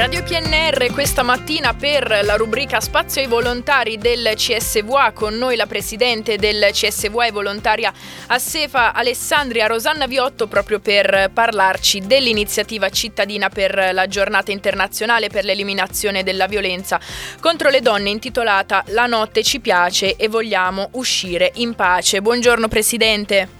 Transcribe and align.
Radio 0.00 0.22
PNR 0.22 0.92
questa 0.92 1.22
mattina 1.22 1.74
per 1.74 2.22
la 2.24 2.36
rubrica 2.36 2.80
Spazio 2.80 3.20
ai 3.20 3.26
volontari 3.26 3.98
del 3.98 4.30
CSVA 4.34 5.12
con 5.12 5.36
noi 5.36 5.56
la 5.56 5.66
presidente 5.66 6.38
del 6.38 6.70
CSVA 6.72 7.26
e 7.26 7.30
volontaria 7.32 7.92
a 8.28 8.40
Alessandria 8.94 9.66
Rosanna 9.66 10.06
Viotto 10.06 10.46
proprio 10.46 10.80
per 10.80 11.30
parlarci 11.34 12.00
dell'iniziativa 12.06 12.88
cittadina 12.88 13.50
per 13.50 13.90
la 13.92 14.06
giornata 14.06 14.50
internazionale 14.50 15.28
per 15.28 15.44
l'eliminazione 15.44 16.22
della 16.22 16.46
violenza 16.46 16.98
contro 17.38 17.68
le 17.68 17.82
donne 17.82 18.08
intitolata 18.08 18.82
La 18.86 19.04
notte 19.04 19.42
ci 19.42 19.60
piace 19.60 20.16
e 20.16 20.28
vogliamo 20.28 20.88
uscire 20.92 21.52
in 21.56 21.74
pace. 21.74 22.22
Buongiorno 22.22 22.68
presidente. 22.68 23.59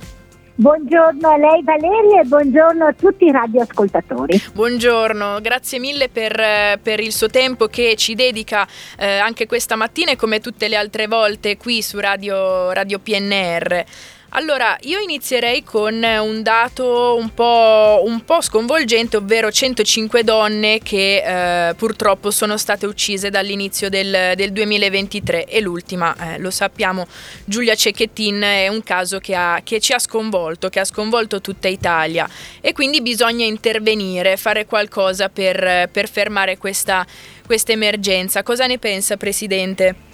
Buongiorno 0.61 1.27
a 1.27 1.39
lei 1.39 1.63
Valeria 1.65 2.21
e 2.21 2.25
buongiorno 2.25 2.85
a 2.85 2.93
tutti 2.93 3.25
i 3.25 3.33
radioascoltatori. 3.33 4.39
Buongiorno, 4.53 5.41
grazie 5.41 5.79
mille 5.79 6.11
per, 6.11 6.79
per 6.83 7.01
il 7.01 7.13
suo 7.13 7.29
tempo 7.29 7.67
che 7.69 7.97
ci 7.97 8.15
dedica 8.15 8.69
eh, 8.99 9.17
anche 9.17 9.47
questa 9.47 9.75
mattina 9.75 10.11
e 10.11 10.17
come 10.17 10.39
tutte 10.41 10.69
le 10.69 10.77
altre 10.77 11.07
volte 11.07 11.57
qui 11.57 11.81
su 11.81 11.99
Radio, 11.99 12.75
Radio 12.75 12.99
PNR. 12.99 13.85
Allora, 14.33 14.77
io 14.83 15.01
inizierei 15.01 15.65
con 15.65 15.95
un 16.05 16.43
dato 16.45 17.17
un 17.19 17.35
po', 17.35 18.03
un 18.05 18.25
po 18.25 18.41
sconvolgente, 18.41 19.17
ovvero 19.17 19.51
105 19.51 20.23
donne 20.23 20.79
che 20.79 21.69
eh, 21.69 21.75
purtroppo 21.75 22.31
sono 22.31 22.57
state 22.57 22.87
uccise 22.87 23.29
dall'inizio 23.29 23.89
del, 23.89 24.35
del 24.37 24.53
2023 24.53 25.47
e 25.47 25.61
l'ultima, 25.61 26.15
eh, 26.15 26.39
lo 26.39 26.51
sappiamo, 26.53 27.09
Giulia 27.45 27.75
Cecchettin 27.75 28.41
è 28.41 28.69
un 28.69 28.85
caso 28.85 29.19
che, 29.19 29.35
ha, 29.35 29.63
che 29.65 29.81
ci 29.81 29.93
ha 29.93 29.99
sconvolto, 29.99 30.69
che 30.69 30.79
ha 30.79 30.85
sconvolto 30.85 31.41
tutta 31.41 31.67
Italia 31.67 32.29
e 32.61 32.73
quindi 32.73 33.03
bisogna 33.03 33.45
intervenire, 33.45 34.37
fare 34.37 34.65
qualcosa 34.65 35.29
per, 35.29 35.89
per 35.91 36.09
fermare 36.09 36.57
questa, 36.57 37.05
questa 37.45 37.73
emergenza. 37.73 38.45
Cosa 38.45 38.67
ne 38.67 38.79
pensa, 38.79 39.17
Presidente? 39.17 40.10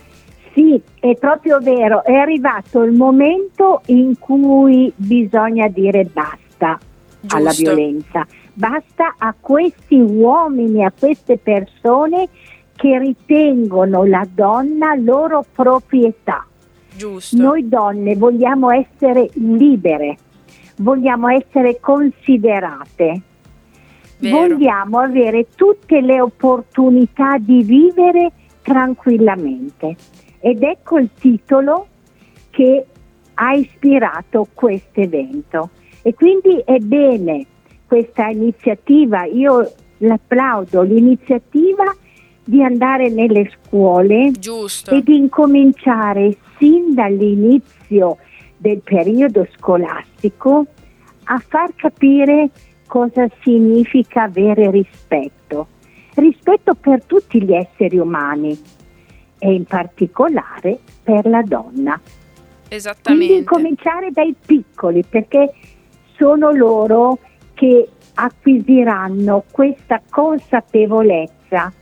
Sì, 0.57 0.81
è 1.01 1.15
proprio 1.17 1.59
vero, 1.61 2.03
è 2.03 2.15
arrivato 2.15 2.83
il 2.83 2.93
momento 2.93 3.83
in 3.89 4.19
cui 4.19 4.91
bisogna 4.97 5.69
dire 5.69 6.05
basta 6.05 6.79
Giusto. 7.21 7.37
alla 7.37 7.51
violenza, 7.51 8.27
basta 8.55 9.17
a 9.19 9.35
questi 9.39 9.97
uomini, 10.01 10.83
a 10.83 10.91
queste 10.99 11.37
persone 11.37 12.31
che 12.75 12.99
ritengono 12.99 14.07
la 14.07 14.27
donna 14.33 14.95
loro 14.95 15.45
proprietà. 15.53 16.47
Giusto. 16.97 17.37
Noi 17.37 17.69
donne 17.69 18.17
vogliamo 18.17 18.71
essere 18.71 19.29
libere, 19.35 20.17
vogliamo 20.77 21.29
essere 21.29 21.81
considerate, 21.81 23.21
Vero. 24.21 24.37
vogliamo 24.39 25.01
avere 25.01 25.49
tutte 25.55 26.01
le 26.01 26.19
opportunità 26.19 27.37
di 27.37 27.63
vivere 27.63 28.33
tranquillamente. 28.63 29.97
Ed 30.41 30.63
ecco 30.63 30.99
il 30.99 31.11
titolo 31.19 31.87
che 32.51 32.85
ha 33.35 33.53
ispirato 33.53 34.49
questo 34.55 35.01
evento. 35.01 35.71
E 36.03 36.15
quindi 36.15 36.63
è 36.65 36.79
bene 36.79 37.45
questa 37.87 38.29
iniziativa, 38.29 39.25
io 39.25 39.73
l'applaudo, 39.99 40.83
l'iniziativa 40.83 41.85
di 42.45 42.63
andare 42.63 43.09
nelle 43.11 43.51
scuole 43.51 44.31
Giusto. 44.39 44.95
e 44.95 45.03
di 45.03 45.17
incominciare 45.17 46.37
sin 46.59 46.95
dall'inizio 46.95 48.19
del 48.57 48.81
periodo 48.83 49.47
scolastico 49.57 50.67
a 51.25 51.43
far 51.45 51.75
capire 51.75 52.51
cosa 52.87 53.29
significa 53.43 54.23
avere 54.23 54.71
rispetto. 54.71 55.69
Rispetto 56.15 56.75
per 56.75 57.05
tutti 57.05 57.43
gli 57.43 57.53
esseri 57.53 57.99
umani, 57.99 58.57
e 59.39 59.53
in 59.53 59.65
particolare 59.65 60.79
per 61.03 61.27
la 61.27 61.43
donna. 61.43 62.01
Esattamente. 62.69 63.27
Quindi 63.27 63.45
cominciare 63.45 64.11
dai 64.11 64.35
piccoli 64.45 65.05
perché 65.09 65.53
sono 66.17 66.51
loro 66.53 67.19
che 67.55 67.89
acquisiranno 68.15 69.45
questa 69.51 70.01
consapevolezza 70.09 71.73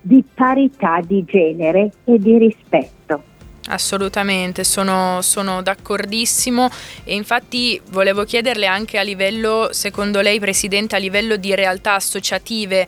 di 0.00 0.22
parità 0.34 1.00
di 1.02 1.24
genere 1.24 1.90
e 2.04 2.18
di 2.18 2.36
rispetto. 2.38 3.32
Assolutamente, 3.66 4.62
sono, 4.62 5.22
sono, 5.22 5.62
d'accordissimo 5.62 6.68
e 7.04 7.14
infatti 7.14 7.80
volevo 7.90 8.24
chiederle 8.24 8.66
anche 8.66 8.98
a 8.98 9.02
livello, 9.02 9.68
secondo 9.72 10.20
lei 10.20 10.38
Presidente, 10.38 10.96
a 10.96 10.98
livello 10.98 11.36
di 11.36 11.54
realtà 11.54 11.94
associative, 11.94 12.86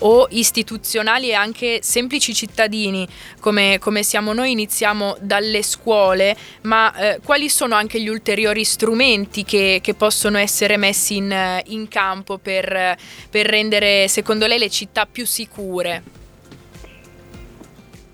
o 0.00 0.26
istituzionali 0.30 1.30
e 1.30 1.34
anche 1.34 1.78
semplici 1.82 2.34
cittadini 2.34 3.06
come, 3.40 3.78
come 3.78 4.02
siamo 4.02 4.32
noi 4.32 4.52
iniziamo 4.52 5.16
dalle 5.20 5.62
scuole, 5.62 6.36
ma 6.62 6.94
eh, 6.94 7.20
quali 7.24 7.48
sono 7.48 7.74
anche 7.74 8.00
gli 8.00 8.08
ulteriori 8.08 8.64
strumenti 8.64 9.44
che, 9.44 9.80
che 9.82 9.94
possono 9.94 10.38
essere 10.38 10.76
messi 10.76 11.16
in, 11.16 11.62
in 11.66 11.88
campo 11.88 12.38
per, 12.38 12.96
per 13.30 13.46
rendere 13.46 14.08
secondo 14.08 14.46
lei 14.46 14.58
le 14.58 14.70
città 14.70 15.06
più 15.10 15.24
sicure? 15.26 16.02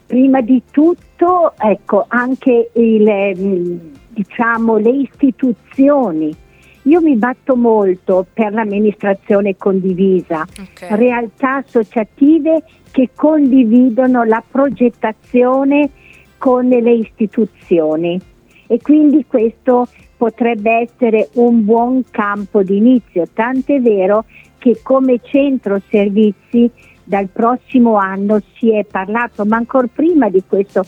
Prima 0.07 0.41
di 0.41 0.61
tutto, 0.73 1.55
ecco, 1.57 2.05
anche 2.09 2.71
il, 2.75 3.79
diciamo, 4.09 4.77
le 4.77 4.91
istituzioni 4.91 6.37
io 6.83 7.01
mi 7.01 7.17
batto 7.17 7.57
molto 7.57 8.27
per 8.33 8.53
l'amministrazione 8.53 9.57
condivisa, 9.57 10.47
okay. 10.59 10.97
realtà 10.97 11.57
associative 11.57 12.63
che 12.91 13.11
condividono 13.15 14.25
la 14.25 14.43
progettazione 14.49 15.91
con 16.39 16.69
le 16.69 16.93
istituzioni 16.93 18.21
e 18.67 18.81
quindi 18.81 19.25
questo 19.27 19.89
potrebbe 20.17 20.71
essere 20.71 21.29
un 21.35 21.65
buon 21.65 22.05
campo 22.11 22.63
d'inizio, 22.63 23.27
tant'è 23.33 23.81
vero 23.81 24.25
che 24.59 24.81
come 24.83 25.21
centro 25.23 25.81
servizi 25.89 26.71
dal 27.03 27.29
prossimo 27.29 27.97
anno 27.97 28.41
si 28.55 28.71
è 28.73 28.85
parlato, 28.85 29.45
ma 29.45 29.57
ancora 29.57 29.89
prima 29.93 30.29
di 30.29 30.45
questo 30.47 30.85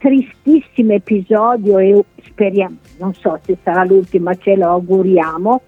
tristissimo 0.00 0.94
episodio 0.94 1.78
e 1.78 2.02
speriamo, 2.24 2.76
non 2.98 3.12
so 3.12 3.38
se 3.44 3.58
sarà 3.62 3.84
l'ultima, 3.84 4.34
ce 4.34 4.56
lo 4.56 4.68
auguriamo, 4.70 5.60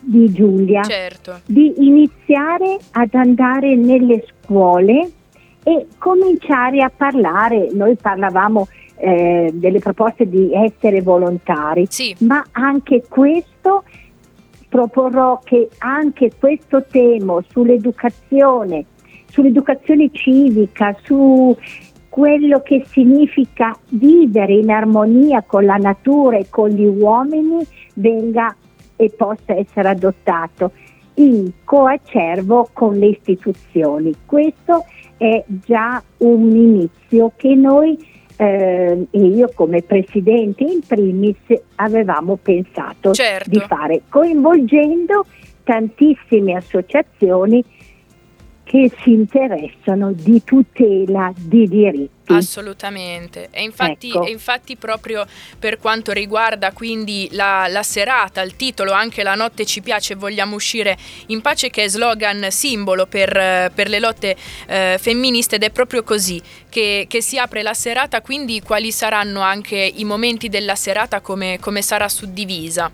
di 0.00 0.32
Giulia, 0.32 0.82
certo. 0.82 1.40
di 1.46 1.72
iniziare 1.78 2.78
ad 2.92 3.14
andare 3.14 3.76
nelle 3.76 4.24
scuole 4.26 5.10
e 5.62 5.86
cominciare 5.98 6.82
a 6.82 6.90
parlare. 6.94 7.68
Noi 7.72 7.96
parlavamo 7.96 8.68
eh, 8.96 9.50
delle 9.52 9.78
proposte 9.78 10.28
di 10.28 10.52
essere 10.52 11.00
volontari, 11.00 11.86
sì. 11.88 12.14
ma 12.20 12.44
anche 12.52 13.04
questo 13.08 13.84
proporrò 14.68 15.40
che 15.42 15.68
anche 15.78 16.32
questo 16.38 16.84
tema 16.84 17.42
sull'educazione, 17.48 18.84
sull'educazione 19.30 20.10
civica, 20.12 20.96
su 21.02 21.56
quello 22.16 22.62
che 22.62 22.82
significa 22.88 23.78
vivere 23.90 24.54
in 24.54 24.70
armonia 24.70 25.42
con 25.42 25.66
la 25.66 25.76
natura 25.76 26.38
e 26.38 26.46
con 26.48 26.70
gli 26.70 26.86
uomini 26.86 27.62
venga 27.92 28.56
e 28.96 29.12
possa 29.14 29.54
essere 29.54 29.90
adottato 29.90 30.70
in 31.16 31.52
coacervo 31.62 32.70
con 32.72 32.96
le 32.96 33.08
istituzioni. 33.08 34.14
Questo 34.24 34.86
è 35.18 35.44
già 35.46 36.02
un 36.18 36.56
inizio 36.56 37.32
che 37.36 37.54
noi 37.54 37.98
eh, 38.38 39.06
e 39.10 39.20
io 39.20 39.50
come 39.54 39.82
presidente 39.82 40.64
in 40.64 40.80
primis 40.86 41.36
avevamo 41.74 42.38
pensato 42.40 43.12
certo. 43.12 43.50
di 43.50 43.60
fare, 43.60 44.00
coinvolgendo 44.08 45.26
tantissime 45.64 46.54
associazioni 46.54 47.62
che 48.66 48.90
si 49.00 49.12
interessano 49.12 50.10
di 50.12 50.42
tutela 50.42 51.32
di 51.36 51.68
diritti. 51.68 52.32
Assolutamente, 52.32 53.46
e 53.52 53.62
infatti, 53.62 54.08
ecco. 54.08 54.24
e 54.24 54.30
infatti 54.30 54.74
proprio 54.74 55.24
per 55.56 55.78
quanto 55.78 56.10
riguarda 56.10 56.72
quindi 56.72 57.28
la, 57.30 57.68
la, 57.68 57.84
serata, 57.84 58.42
il 58.42 58.56
titolo 58.56 58.90
anche 58.90 59.22
La 59.22 59.36
notte 59.36 59.64
ci 59.64 59.80
piace 59.82 60.16
vogliamo 60.16 60.56
uscire 60.56 60.96
in 61.26 61.40
pace 61.42 61.70
che 61.70 61.84
è 61.84 61.88
slogan 61.88 62.48
simbolo 62.50 63.06
per, 63.06 63.70
per 63.72 63.88
le 63.88 64.00
lotte 64.00 64.34
eh, 64.66 64.96
femministe 64.98 65.54
ed 65.54 65.62
è 65.62 65.70
proprio 65.70 66.02
così 66.02 66.42
che, 66.68 67.06
che, 67.08 67.22
si 67.22 67.38
apre 67.38 67.62
la 67.62 67.74
serata, 67.74 68.20
quindi 68.20 68.60
quali 68.60 68.90
saranno 68.90 69.42
anche 69.42 69.76
i 69.76 70.02
momenti 70.02 70.48
della 70.48 70.74
serata, 70.74 71.20
come, 71.20 71.60
come 71.60 71.82
sarà 71.82 72.08
suddivisa? 72.08 72.90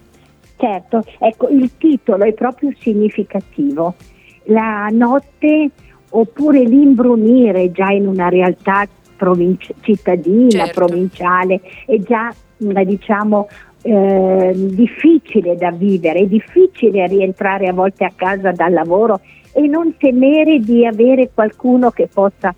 Certo, 0.58 1.02
ecco 1.18 1.48
il 1.48 1.70
titolo 1.78 2.25
è 2.25 2.32
proprio 2.34 2.70
significativo 2.78 3.94
la 4.44 4.88
notte 4.90 5.70
oppure 6.10 6.62
l'imbrunire 6.62 7.72
già 7.72 7.90
in 7.90 8.06
una 8.06 8.28
realtà 8.28 8.86
provinci- 9.16 9.74
cittadina, 9.80 10.66
certo. 10.66 10.84
provinciale, 10.84 11.60
è 11.86 11.96
già 11.98 12.34
diciamo 12.56 13.48
eh, 13.82 14.52
difficile 14.54 15.56
da 15.56 15.70
vivere, 15.70 16.20
è 16.20 16.26
difficile 16.26 17.06
rientrare 17.06 17.68
a 17.68 17.72
volte 17.72 18.04
a 18.04 18.12
casa 18.14 18.52
dal 18.52 18.72
lavoro 18.72 19.20
e 19.52 19.66
non 19.66 19.96
temere 19.96 20.58
di 20.60 20.86
avere 20.86 21.30
qualcuno 21.32 21.90
che 21.90 22.08
possa 22.12 22.54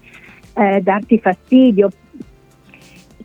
eh, 0.55 0.81
darti 0.81 1.19
fastidio. 1.19 1.91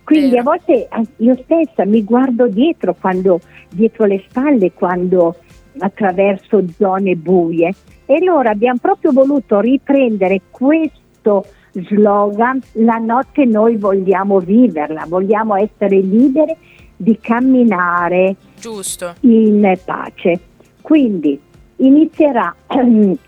Quindi 0.03 0.29
Vero. 0.29 0.41
a 0.41 0.43
volte 0.43 0.73
eh, 0.73 1.05
io 1.17 1.37
stessa 1.43 1.85
mi 1.85 2.03
guardo 2.03 2.47
dietro, 2.47 2.95
quando, 2.99 3.39
dietro 3.69 4.05
le 4.05 4.23
spalle 4.27 4.71
quando 4.73 5.35
attraverso 5.79 6.63
zone 6.77 7.15
buie 7.15 7.73
e 8.05 8.15
allora 8.15 8.51
abbiamo 8.51 8.79
proprio 8.81 9.11
voluto 9.11 9.59
riprendere 9.59 10.41
questo 10.49 11.45
slogan, 11.71 12.59
la 12.73 12.97
notte 12.97 13.45
noi 13.45 13.77
vogliamo 13.77 14.39
viverla, 14.39 15.05
vogliamo 15.07 15.55
essere 15.55 15.99
liberi 15.99 16.55
di 16.95 17.17
camminare 17.19 18.35
Giusto. 18.59 19.15
in 19.21 19.77
pace. 19.85 20.39
Quindi 20.81 21.39
inizierà 21.77 22.53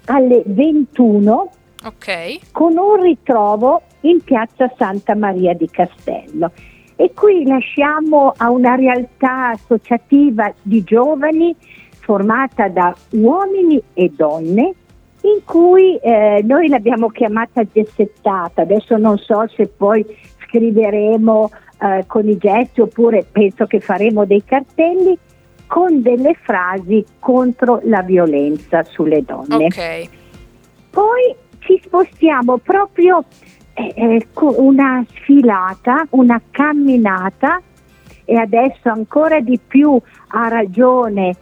alle 0.06 0.44
21 0.46 1.52
okay. 1.86 2.40
con 2.52 2.78
un 2.78 3.02
ritrovo 3.02 3.84
in 4.02 4.22
piazza 4.24 4.72
Santa 4.78 5.16
Maria 5.16 5.54
di 5.54 5.70
Castello. 5.70 6.52
E 6.96 7.14
qui 7.14 7.46
lasciamo 7.46 8.34
a 8.36 8.52
una 8.52 8.76
realtà 8.76 9.50
associativa 9.50 10.54
di 10.62 10.84
giovani 10.84 11.56
formata 12.02 12.68
da 12.68 12.94
uomini 13.12 13.82
e 13.94 14.12
donne 14.16 14.74
in 15.22 15.42
cui 15.46 15.98
eh, 15.98 16.42
noi 16.44 16.68
l'abbiamo 16.68 17.10
chiamata 17.10 17.64
gessettata, 17.64 18.64
adesso 18.64 18.98
non 18.98 19.18
so 19.18 19.46
se 19.56 19.68
poi 19.68 20.06
scriveremo 20.46 21.52
eh, 21.80 22.04
con 22.08 22.28
i 22.28 22.38
gesti 22.38 22.82
oppure 22.82 23.26
penso 23.32 23.66
che 23.66 23.80
faremo 23.80 24.26
dei 24.26 24.44
cartelli 24.44 25.18
con 25.68 26.02
delle 26.02 26.36
frasi 26.42 27.06
contro 27.20 27.80
la 27.84 28.02
violenza 28.02 28.84
sulle 28.84 29.24
donne. 29.24 29.66
Okay. 29.66 30.10
Poi 30.90 31.36
ci 31.60 31.80
spostiamo 31.84 32.58
proprio 32.58 33.24
eh, 33.74 33.94
eh 33.96 34.28
con 34.34 34.54
una 34.58 35.06
sfilata, 35.14 36.08
una 36.10 36.42
camminata 36.52 37.62
e 38.26 38.36
adesso 38.36 38.90
ancora 38.90 39.40
di 39.40 39.60
più 39.66 40.00
ha 40.30 40.48
ragione 40.48 41.36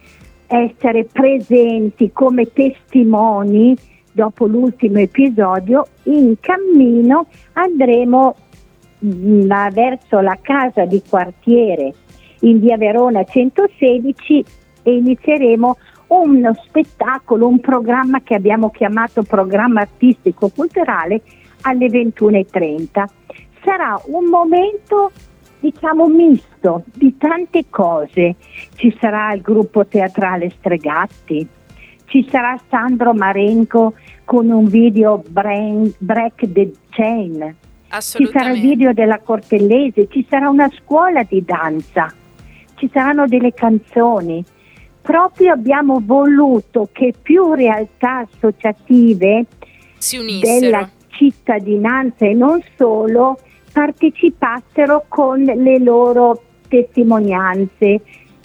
essere 0.50 1.06
presenti 1.06 2.12
come 2.12 2.52
testimoni 2.52 3.78
dopo 4.12 4.48
l'ultimo 4.48 4.98
episodio, 4.98 5.86
in 6.04 6.36
cammino 6.40 7.28
andremo 7.54 8.36
mm, 9.06 9.52
verso 9.72 10.20
la 10.22 10.38
casa 10.42 10.86
di 10.86 11.02
quartiere 11.08 11.94
in 12.42 12.60
via 12.60 12.78
Verona 12.78 13.24
116 13.24 14.44
e 14.82 14.96
inizieremo 14.96 15.78
uno 16.08 16.54
spettacolo, 16.66 17.48
un 17.48 17.60
programma 17.60 18.22
che 18.22 18.34
abbiamo 18.34 18.72
chiamato 18.72 19.22
programma 19.22 19.82
artistico 19.82 20.50
culturale 20.50 21.22
alle 21.62 21.86
21.30. 21.86 23.06
Sarà 23.64 24.02
un 24.06 24.26
momento 24.26 25.12
diciamo 25.60 26.08
misto 26.08 26.84
di 26.94 27.18
tante 27.18 27.66
cose. 27.70 28.36
Ci 28.76 28.96
sarà 29.00 29.34
il 29.34 29.42
gruppo 29.42 29.86
teatrale 29.86 30.50
Stregatti, 30.58 31.48
ci 32.06 32.28
sarà 32.30 32.60
Sandro 32.70 33.14
Marenco 33.14 33.94
con 34.26 34.50
un 34.50 34.66
video 34.66 35.24
brain, 35.28 35.92
Break 36.00 36.52
the 36.52 36.72
Chain, 36.90 37.56
ci 38.00 38.30
sarà 38.32 38.52
il 38.52 38.62
video 38.62 38.94
della 38.94 39.20
Cortellese, 39.20 40.08
ci 40.10 40.26
sarà 40.30 40.50
una 40.50 40.70
scuola 40.70 41.24
di 41.24 41.44
danza, 41.44 42.14
ci 42.76 42.90
saranno 42.92 43.28
delle 43.28 43.54
canzoni. 43.54 44.44
Proprio 45.02 45.54
abbiamo 45.54 46.02
voluto 46.04 46.90
che 46.92 47.14
più 47.20 47.54
realtà 47.54 48.28
associative 48.32 49.46
della 50.42 50.90
cittadinanza 51.08 52.26
e 52.26 52.34
non 52.34 52.62
solo 52.78 53.40
partecipassero 53.72 55.06
con 55.08 55.42
le 55.42 55.80
loro 55.80 56.42
testimonianze, 56.68 58.02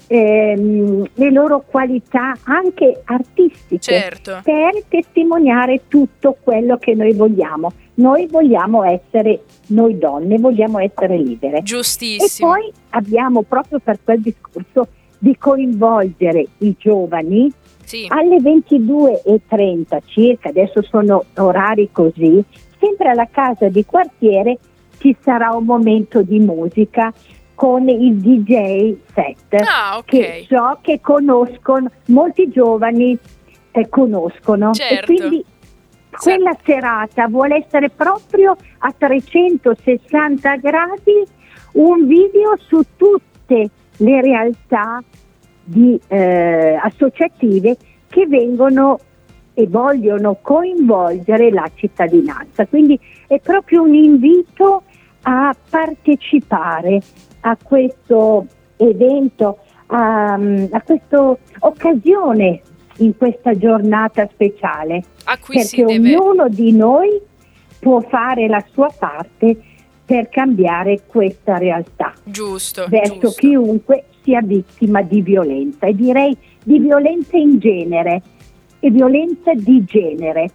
ehm, 0.06 1.04
le 1.14 1.30
loro 1.30 1.64
qualità 1.66 2.34
anche 2.44 3.02
artistiche 3.04 3.78
certo. 3.78 4.40
per 4.42 4.82
testimoniare 4.88 5.82
tutto 5.88 6.36
quello 6.40 6.78
che 6.78 6.94
noi 6.94 7.12
vogliamo. 7.12 7.72
Noi 7.96 8.26
vogliamo 8.26 8.82
essere, 8.82 9.42
noi 9.68 9.96
donne 9.98 10.38
vogliamo 10.38 10.80
essere 10.80 11.16
libere. 11.16 11.62
Giustissimo. 11.62 12.56
E 12.56 12.58
poi 12.58 12.72
abbiamo 12.90 13.42
proprio 13.42 13.78
per 13.78 13.98
quel 14.02 14.20
discorso 14.20 14.88
di 15.18 15.36
coinvolgere 15.38 16.44
i 16.58 16.74
giovani 16.76 17.50
sì. 17.84 18.06
alle 18.08 18.38
22.30 18.38 19.98
circa, 20.06 20.48
adesso 20.48 20.82
sono 20.82 21.24
orari 21.36 21.88
così, 21.92 22.42
sempre 22.78 23.10
alla 23.10 23.28
casa 23.30 23.68
di 23.68 23.84
quartiere 23.84 24.58
ci 24.98 25.16
sarà 25.20 25.50
un 25.50 25.64
momento 25.64 26.22
di 26.22 26.38
musica 26.38 27.12
con 27.54 27.88
il 27.88 28.16
DJ 28.16 28.96
set 29.14 29.54
ah, 29.54 29.98
okay. 29.98 30.04
che 30.04 30.46
so 30.48 30.78
che 30.80 31.00
conoscono, 31.00 31.90
molti 32.06 32.48
giovani 32.48 33.16
eh, 33.70 33.88
conoscono 33.88 34.72
certo. 34.72 35.12
e 35.12 35.16
quindi 35.16 35.44
quella 36.10 36.56
serata 36.64 37.26
vuole 37.28 37.64
essere 37.64 37.90
proprio 37.90 38.56
a 38.78 38.94
360 38.96 40.56
gradi 40.56 41.24
un 41.72 42.06
video 42.06 42.56
su 42.58 42.82
tutte 42.96 43.70
le 43.96 44.20
realtà 44.20 45.02
di, 45.62 45.98
eh, 46.08 46.78
associative 46.80 47.76
che 48.08 48.26
vengono 48.26 48.98
e 49.54 49.66
vogliono 49.68 50.38
coinvolgere 50.42 51.50
la 51.50 51.70
cittadinanza. 51.74 52.66
Quindi 52.66 52.98
è 53.26 53.38
proprio 53.38 53.82
un 53.82 53.94
invito 53.94 54.82
a 55.22 55.54
partecipare 55.70 57.00
a 57.40 57.56
questo 57.62 58.46
evento, 58.76 59.58
a, 59.86 60.34
a 60.34 60.82
questa 60.82 61.36
occasione 61.60 62.60
in 62.98 63.16
questa 63.16 63.56
giornata 63.56 64.28
speciale. 64.30 65.04
perché 65.46 65.84
ognuno 65.84 66.48
di 66.48 66.72
noi 66.72 67.20
può 67.78 68.00
fare 68.00 68.48
la 68.48 68.64
sua 68.72 68.92
parte 68.96 69.56
per 70.04 70.28
cambiare 70.28 71.02
questa 71.06 71.58
realtà. 71.58 72.12
Giusto. 72.24 72.86
Verso 72.88 73.18
giusto. 73.20 73.40
chiunque 73.40 74.04
sia 74.22 74.40
vittima 74.42 75.02
di 75.02 75.20
violenza 75.22 75.86
e 75.86 75.94
direi 75.94 76.36
di 76.62 76.78
violenza 76.78 77.36
in 77.36 77.58
genere 77.58 78.22
e 78.84 78.90
violenza 78.90 79.54
di 79.54 79.82
genere. 79.84 80.50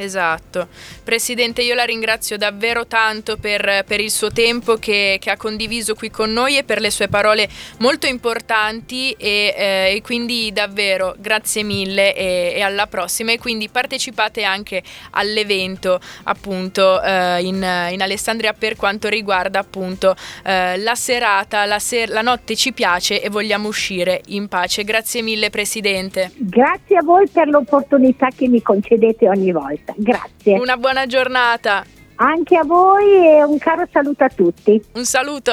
Esatto. 0.00 0.68
Presidente, 1.02 1.62
io 1.62 1.74
la 1.74 1.82
ringrazio 1.82 2.36
davvero 2.38 2.86
tanto 2.86 3.36
per, 3.36 3.82
per 3.84 3.98
il 3.98 4.12
suo 4.12 4.30
tempo 4.30 4.76
che, 4.76 5.16
che, 5.20 5.28
ha 5.28 5.36
condiviso 5.36 5.96
qui 5.96 6.08
con 6.08 6.32
noi 6.32 6.56
e 6.56 6.62
per 6.62 6.80
le 6.80 6.92
sue 6.92 7.08
parole 7.08 7.48
molto 7.78 8.06
importanti 8.06 9.10
e, 9.18 9.52
eh, 9.56 9.94
e 9.96 10.00
quindi 10.00 10.52
davvero 10.52 11.16
grazie 11.18 11.64
mille 11.64 12.14
e, 12.14 12.52
e, 12.54 12.60
alla 12.60 12.86
prossima 12.86 13.32
e 13.32 13.40
quindi 13.40 13.68
partecipate 13.68 14.44
anche 14.44 14.84
all'evento 15.10 15.98
appunto 16.24 17.02
eh, 17.02 17.42
in, 17.42 17.56
in, 17.90 18.00
Alessandria 18.00 18.52
per 18.52 18.76
quanto 18.76 19.08
riguarda 19.08 19.58
appunto 19.58 20.14
eh, 20.44 20.78
la 20.78 20.94
serata, 20.94 21.64
la, 21.64 21.80
ser- 21.80 22.10
la 22.10 22.22
notte 22.22 22.54
ci 22.54 22.72
piace 22.72 23.20
e 23.20 23.30
vogliamo 23.30 23.66
uscire 23.66 24.20
in 24.26 24.46
pace. 24.46 24.84
Grazie 24.84 25.22
mille 25.22 25.50
Presidente. 25.50 26.30
Grazie 26.36 26.98
a 26.98 27.02
voi 27.02 27.26
per 27.26 27.48
l'opportunità 27.48 28.28
che 28.28 28.46
mi 28.46 28.62
concedete 28.62 29.28
ogni 29.28 29.50
volta 29.50 29.87
giornata. 29.88 29.94
Grazie. 29.96 30.58
Una 30.58 30.76
buona 30.76 31.06
giornata. 31.06 31.84
Anche 32.16 32.56
a 32.56 32.64
voi 32.64 33.26
e 33.26 33.44
un 33.44 33.58
caro 33.58 33.86
saluto 33.92 34.24
a 34.24 34.28
tutti. 34.28 34.82
Un 34.94 35.04
saluto. 35.04 35.46